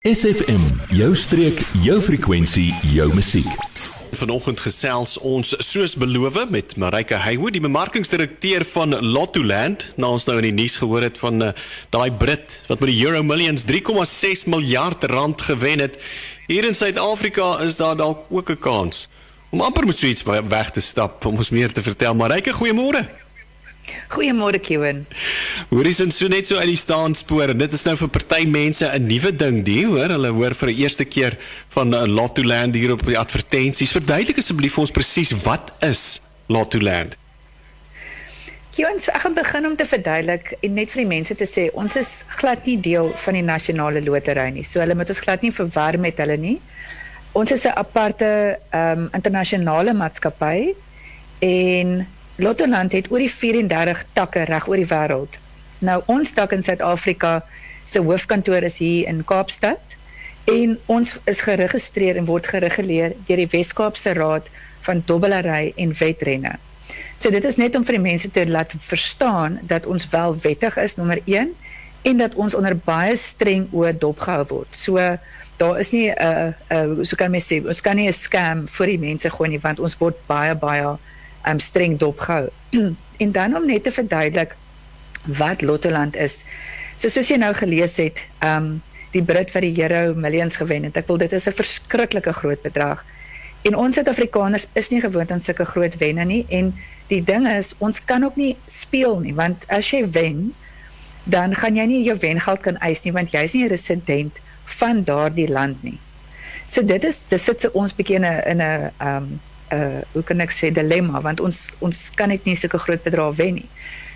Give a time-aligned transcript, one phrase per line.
[0.00, 0.62] SFM,
[0.96, 3.48] jou streek, jou frekwensie, jou musiek.
[4.16, 9.84] Vanoggend gesels ons soos beloof met Marika Haywood, die bemarkingsdirekteur van Lottoland.
[10.00, 11.52] Nou ons nou in die nuus gehoor het van uh,
[11.92, 16.00] daai Brit wat met die Euro Millions 3,6 miljard rand gewen het.
[16.48, 19.04] Hier in Suid-Afrika is daar dalk ook 'n kans
[19.52, 22.14] om amper met so iets weg te stap om ons meer te vertel.
[22.14, 23.04] Marika, goeiemôre.
[24.08, 25.06] Goeiemôre Kevin.
[25.70, 29.06] Hoorie sin so net so uit die staanspoor dit is nou vir party mense 'n
[29.06, 33.06] nuwe ding, die hoor, hulle hoor vir die eerste keer van 'n Lottoland hier op
[33.06, 33.92] die advertensies.
[33.92, 37.16] Verduidelik asseblief vir ons presies wat is Lottoland?
[38.70, 41.66] Kevin, so ek gaan begin om te verduidelik en net vir die mense te sê
[41.74, 44.62] ons is glad nie deel van die nasionale lotery nie.
[44.64, 46.60] So hulle moet ons glad nie verwar met hulle nie.
[47.32, 50.74] Ons is 'n aparte ehm um, internasionale maatskappy
[51.40, 52.06] en
[52.40, 55.36] Lottoland het oor die 34 takke reg oor die wêreld.
[55.84, 57.40] Nou ons tak in Suid-Afrika
[57.84, 59.96] se hoofkantoor is hier in Kaapstad
[60.48, 64.48] en ons is geregistreer en word gereguleer deur die Wes-Kaapse Raad
[64.86, 66.56] van Dobbelary en Wetrenne.
[67.20, 70.80] So dit is net om vir die mense te laat verstaan dat ons wel wettig
[70.80, 71.52] is nommer 1
[72.08, 74.72] en dat ons onder baie streng oë dopgehou word.
[74.72, 74.96] So
[75.60, 78.68] daar is nie 'n uh, uh, so kan mens sê ons kan nie 'n scam
[78.68, 80.96] vir die mense gooi nie want ons word baie baie
[81.46, 82.48] um, streng dopgehou.
[83.24, 84.56] en dan om net te verduidelik
[85.24, 86.40] wat Lottoland is.
[86.96, 88.78] So soos jy nou gelees het, um
[89.10, 90.96] die Brit wat die Euro Millions gewen het.
[90.96, 93.04] Ek wil dit is 'n verskriklike groot bedrag.
[93.62, 96.74] En ons Suid-Afrikaners is nie gewoond aan sulke groot wenne nie en
[97.08, 100.54] die ding is ons kan ook nie speel nie want as jy wen
[101.24, 104.32] dan gaan jy nie jou wengeld kan eis nie want jy's nie 'n resident
[104.64, 105.98] van daardie land nie.
[106.68, 109.40] So dit is dit sit se ons bietjie in 'n in 'n um
[109.72, 113.36] uh hoe kan ek sê dilemma want ons ons kan net nie sulke groot bedrae
[113.36, 113.68] wen nie.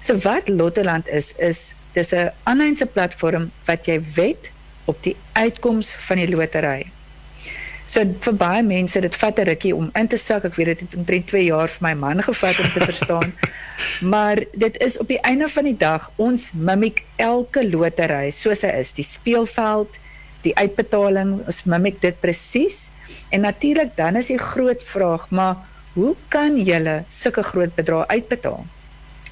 [0.00, 4.50] So wat Lottoland is is dis 'n aanlynse platform wat jy wed
[4.84, 6.90] op die uitkoms van die lotery.
[7.90, 10.44] So vir baie mense dit vat 'n rukkie om in te sak.
[10.44, 13.34] Ek weet dit het omtrent 2 jaar vir my man gevat om te verstaan.
[14.14, 18.68] maar dit is op die einde van die dag ons mimik elke lotery soos hy
[18.68, 19.88] is, die speelveld,
[20.42, 22.89] die uitbetaling, ons mimik dit presies
[23.28, 25.56] En natuurlik dan is die groot vraag, maar
[25.92, 28.66] hoe kan jy sulke groot bedrae uitbetaal?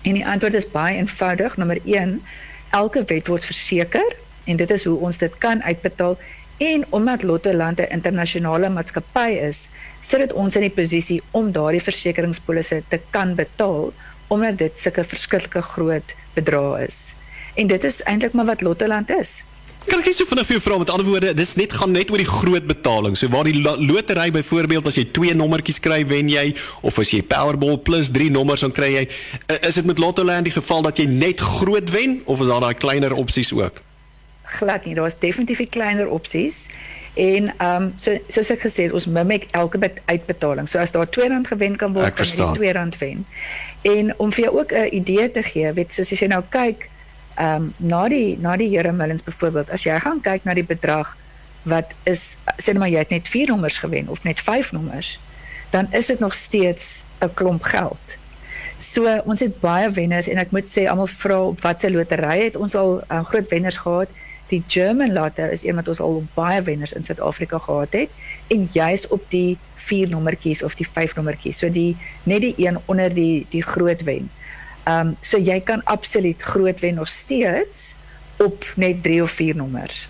[0.03, 1.56] En die antwoord is baie eenvoudig.
[1.56, 2.22] Nommer 1,
[2.71, 6.16] elke wet word verseker en dit is hoe ons dit kan uitbetaal
[6.59, 9.69] en omdat Lottoland 'n internasionale maatskappy is,
[10.03, 13.93] sit dit ons in die posisie om daardie versekeringspolisse te kan betaal
[14.28, 16.97] omdat dit sulke verskillike groot bedrae is.
[17.55, 19.43] En dit is eintlik maar wat Lottoland is.
[19.88, 22.10] Kan ek net so vinnig vir jou vra met ander woorde, dis net gaan net
[22.12, 23.15] oor die groot betaling.
[23.16, 26.50] So waar die lotery byvoorbeeld as jy twee nommertjies kry, wen jy
[26.84, 29.04] of as jy Powerball plus 3 nommers dan kry jy,
[29.62, 32.77] is dit met Lottoland die geval dat jy net groot wen of is daar daai
[32.77, 33.81] kleiner opsies ook?
[34.59, 36.66] Glad nie, daar's definitief kleiner opsies.
[37.16, 40.69] En ehm um, so soos ek gesê het, ons mimik elke uitbetaling.
[40.69, 43.25] So as daar R2 gewen kan word, kan jy R2 wen.
[43.88, 46.91] En om vir jou ook 'n idee te gee, weet soos as jy nou kyk
[47.38, 50.66] ehm um, na die na die Here Millens byvoorbeeld as jy gaan kyk na die
[50.66, 51.16] bedrag
[51.62, 55.19] wat is sê net maar jy het net 4 nommers gewen of net 5 nommers
[55.71, 58.04] dan is dit nog steeds 'n klomp geld.
[58.78, 62.56] So ons het baie wenners en ek moet sê almal vra op watter lotery het
[62.56, 64.09] ons al um, groot wenners gehad.
[64.48, 68.09] Die German Lotto is een wat ons al baie wenners in Suid-Afrika gehad het
[68.47, 71.59] en juis op die 4 nommertjies of die 5 nommertjies.
[71.59, 74.31] So die net die een onder die die groot wen.
[74.88, 77.93] Ehm um, so jy kan absoluut groot wen nog steeds
[78.38, 80.09] op net 3 of 4 nommers.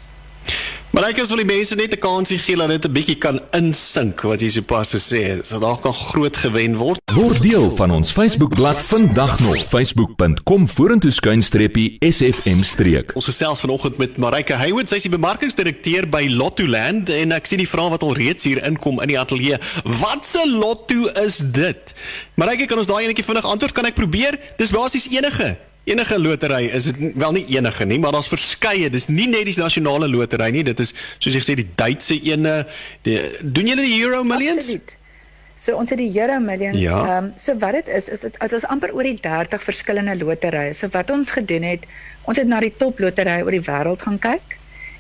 [0.89, 3.41] Maar ek as wil die mense net 'n kansie gee dat dit 'n bietjie kan
[3.53, 5.49] insink wat jy sopas gesê het.
[5.49, 7.01] Dat daar kan groot gewen word.
[7.13, 13.11] Word deel van ons Facebookblad vandag nog facebook.com vorentoe skuinstreepie sfm streek.
[13.15, 17.59] Ons gesels vanoggend met Marika Haywood, sy is die bemarkingsdirekteur by Lottoland en ek sien
[17.59, 19.59] die vraag wat al reeds hier inkom in die ateljee.
[19.85, 21.95] Wat 'n lotto is dit?
[22.35, 23.73] Marika, kan ons daai enetjie vinnig antwoord?
[23.73, 24.39] Kan ek probeer?
[24.57, 25.59] Dis basies enige
[25.91, 28.91] enige lotery is dit wel nie enige nie, maar daar's verskeie.
[28.93, 32.61] Dis nie net die nasionale lotery nie, dit is soos jy gesê die Duitse ene.
[33.07, 34.65] Die, doen julle die Euro Millions?
[34.65, 34.97] Absoluut.
[35.59, 36.79] So ons het die Euro Millions.
[36.79, 37.01] Ja.
[37.01, 37.19] Ehm ja.
[37.19, 40.73] um, so wat dit is is dit dit is amper oor die 30 verskillende loterye.
[40.75, 41.89] So wat ons gedoen het,
[42.23, 44.59] ons het na die top loterye oor die wêreld gaan kyk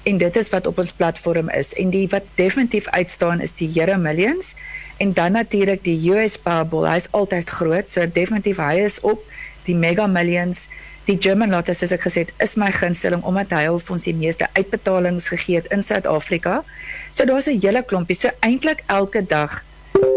[0.08, 3.70] en dit is wat op ons platform is en die wat definitief uitstaan is die
[3.76, 4.54] Euro Millions
[4.98, 6.88] en dan natuurlik die US Powerball.
[6.90, 9.22] Hy's altyd groot, so definitief hy is op
[9.68, 10.66] die Mega Millions,
[11.08, 14.16] die German Lotto soos ek gesê het, is my gunsteling omdat hy al ons die
[14.16, 16.62] meeste uitbetalings gegee het in Suid-Afrika.
[17.12, 18.16] So daar's 'n hele klompie.
[18.16, 19.62] So eintlik elke dag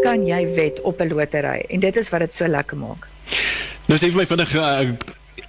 [0.02, 3.08] kan jy wed op 'n lotery en dit is wat dit so lekker maak.
[3.86, 4.92] Nou sê vir my vinnig uh,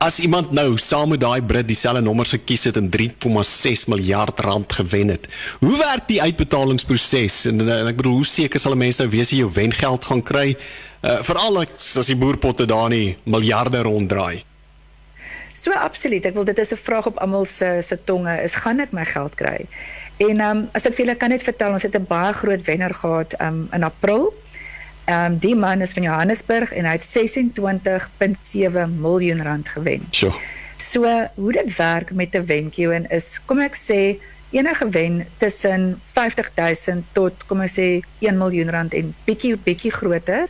[0.04, 4.74] as iemand nou saam met daai Brit dieselfde nommers gekies het en 3,6 miljard rand
[4.74, 5.28] gewen het.
[5.60, 7.46] Hoe werk die uitbetalingsproses?
[7.52, 10.24] En, en ek bedoel, hoe seker sal 'n mens nou wees jy jou wengeld gaan
[10.24, 10.58] kry?
[11.04, 14.44] Uh, Veral as die boerpotte daar nie miljarde ronddraai.
[15.64, 16.26] So absoluut.
[16.26, 18.42] Ek wil dit is 'n vraag op almal se se tonge.
[18.44, 19.68] Is gaan ek my geld kry?
[20.18, 22.64] En ehm um, as ek vir julle kan net vertel, ons het 'n baie groot
[22.66, 24.34] wenner gehad ehm um, in April.
[25.06, 30.08] Ehm um, die man is van Johannesburg en hy het 26.7 miljoen rand gewen.
[30.12, 30.32] Sjoe.
[30.80, 34.20] So hoe dit werk met 'n wentjie en is kom ek sê
[34.52, 37.88] enige wen tussen 50000 tot kom ek sê
[38.20, 40.48] 1 miljoen rand en bietjie bietjie groter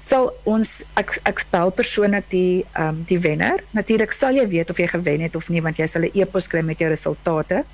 [0.00, 3.62] sal ons ek ek spel persoonlik die ehm um, die wenner.
[3.70, 6.48] Natuurlik sal jy weet of jy gewen het of nie want jy sal 'n e-pos
[6.48, 7.64] kry met jou resultate.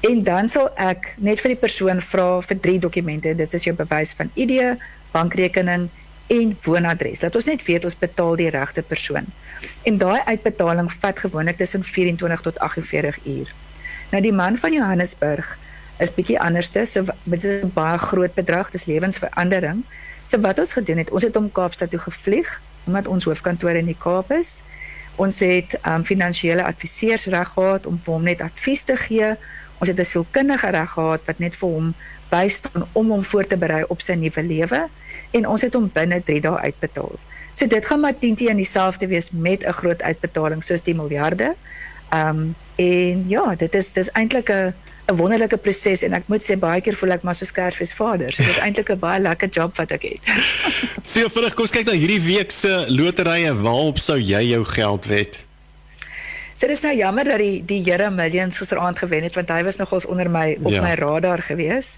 [0.00, 3.34] En dan sal ek net vir die persoon vra vir drie dokumente.
[3.34, 4.78] Dit is jou bewys van ID,
[5.12, 5.88] bankrekening
[6.28, 7.20] en woonadres.
[7.20, 9.26] Laat ons net weet ons betaal die regte persoon.
[9.88, 13.54] En daai uitbetaling vat gewoonlik tussen 24 tot 48 uur.
[14.10, 15.56] Nou die man van Johannesburg
[15.98, 19.84] is bietjie anderste, so dit is 'n baie groot bedrag, dis lewensverandering.
[20.26, 23.86] So wat ons gedoen het, ons het hom Kaapstad toe gevlieg omdat ons hoofkantoor in
[23.86, 24.62] die Kaap is.
[25.16, 29.34] Ons het um finansiële adviseurs reg gehad om vir hom net advies te gee.
[29.78, 31.94] Ons het 'n sielkundige reg gehad wat net vir hom
[32.30, 34.88] bystaan om hom voor te berei op sy nuwe lewe
[35.30, 37.16] en ons het hom binne 3 dae uitbetaal.
[37.54, 41.54] So dit gaan maar teen teen dieselfde wees met 'n groot uitbetaling soos die miljarde.
[42.14, 44.74] Um en ja, dit is dis eintlik 'n
[45.08, 48.32] 'n wonderlike proses en ek moet sê baie keer voel ek maar so skersvis vader.
[48.32, 50.20] So dit is eintlik 'n baie lekker job wat ek het.
[51.10, 53.54] Sien, vinnig kom ons kyk na hierdie week se loterye.
[53.54, 55.47] Waarop sou jy jou geld wet?
[56.58, 59.76] So dis nou jammer dat die die Here Millions gisteraand gewen het want hy was
[59.78, 60.82] nogals onder my op ja.
[60.82, 61.92] my radar gewees.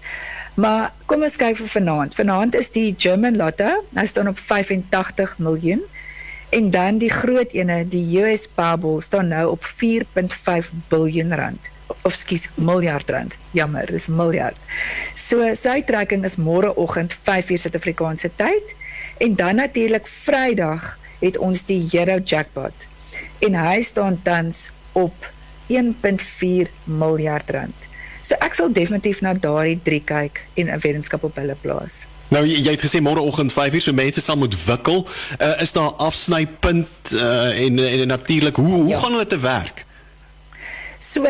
[0.53, 2.13] Maar kom ons kyk vir vanaand.
[2.13, 5.81] Vanaand is die German Lotto, hy staan op 85 miljoen.
[6.53, 11.71] En dan die groot ene, die US Powerball staan nou op 4.5 biljoen rand.
[12.05, 13.39] Of skus, miljard rand.
[13.57, 14.61] Jammer, dis miljard.
[15.17, 18.77] So sy trekking is môreoggend 5:00 Suid-Afrikaanse tyd
[19.17, 22.90] en dan natuurlik Vrydag het ons die Euro Jackpot
[23.41, 25.31] en hy staan tans op
[25.67, 27.77] 1.4 miljard rand.
[28.21, 32.05] So ek sal definitief na daardie drie kyk en 'n wetenskap op hulle plaas.
[32.31, 35.07] Nou jy, jy het gesê môreoggend 5:00 so mense sal moet wikkel.
[35.39, 38.97] Uh, is daar afsnypunt uh, en en natuurlik hoe hoe ja.
[38.97, 39.85] gaan hulle te werk?
[40.99, 41.25] So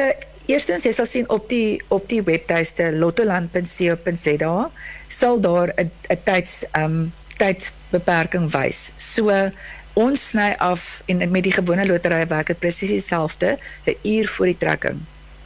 [0.46, 4.70] eerstens jy sal sien op die op die webtuiste lottoland.co.za
[5.08, 8.92] sal daar 'n 'n tyds um, tydsbeperking wys.
[8.98, 9.52] So
[9.94, 13.58] ons sny af en met die gewone loterye werk dit presies dieselfde.
[13.86, 15.00] 'n uur voor die trekking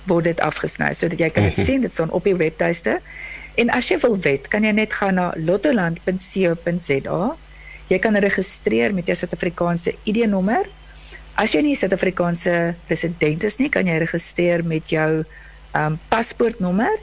[0.03, 1.65] word dit afgesny sodat jy kan dit mhm.
[1.65, 3.01] sien dit staan op die webtuiste.
[3.55, 7.35] En as jy wil wet kan jy net gaan na lottoland.co.za
[7.87, 10.69] jy kan registreer met jou Suid-Afrikaanse ID-nommer
[11.41, 15.25] as jy nie Suid-Afrikaanse resident is nie kan jy registreer met jou
[15.75, 16.95] um, paspoortnommer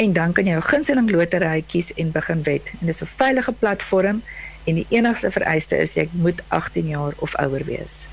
[0.00, 3.12] en dan kan jy jou gunsteling lotery kies en begin wet en dit is 'n
[3.20, 4.22] veilige platform
[4.64, 8.06] en die enigste vereiste is jy moet 18 jaar of ouer wees.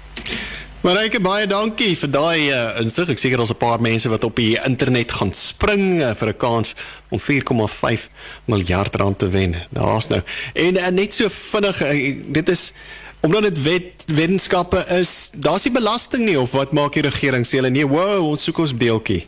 [0.79, 3.09] Marike baie dankie vir daai uh, insig.
[3.11, 6.37] Ek seker daar's 'n paar mense wat op die internet gaan spring uh, vir 'n
[6.37, 6.73] kans
[7.09, 8.07] om 4,5
[8.45, 9.59] miljard rand te wen.
[9.75, 10.21] Daar's nou.
[10.53, 12.71] En uh, net so vinnig uh, dit is
[13.21, 17.59] omdat dit wet wetenskappe is, daar's nie belasting nie of wat maak die regering sê
[17.59, 19.27] hulle nee, wow, ons soek ons deeltjie.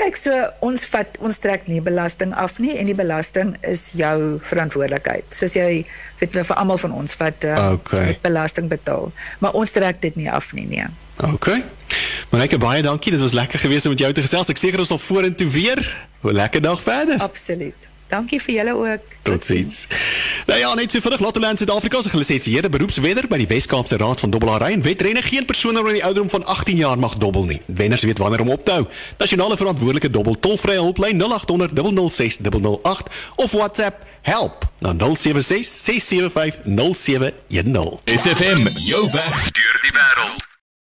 [0.00, 4.38] Kyk, so ons vat ons trek nie belasting af nie en die belasting is jou
[4.48, 5.26] verantwoordelikheid.
[5.36, 5.84] Soos jy
[6.22, 8.16] weet vir almal van ons wat uh, okay.
[8.24, 9.10] belasting betaal,
[9.44, 10.88] maar ons trek dit nie af nie, nee.
[11.28, 11.50] OK.
[12.32, 14.48] Maar ek baie dankie, dit was lekker geweest om met jou te gesels.
[14.48, 15.84] Ek seker ons sal vorentoe weer.
[16.22, 17.20] 'n Lekker dag verder.
[17.20, 17.91] Absoluut.
[18.12, 19.04] Dankie vir julle ook.
[19.22, 19.86] Totsiens.
[20.46, 24.30] Nou ja, net so vinnig Lottoland Suid-Afrika se gelisensieerde beroepswedder by die Wes-Kaapse Raad van
[24.34, 27.60] Dobbelary en wedrenne geen persoon onder die ouderdom van 18 jaar mag dobbel nie.
[27.66, 28.86] Wenners weet wanneer om op te hou.
[29.18, 31.72] Nasionale verantwoordelike dobbel tolvrye hulplyn 0800
[32.10, 38.00] 006 008 of WhatsApp help na 076 675 0710.
[38.04, 40.51] SFM jou weg deur die wêreld.